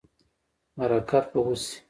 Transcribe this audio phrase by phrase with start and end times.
[0.77, 1.77] برکت به وشي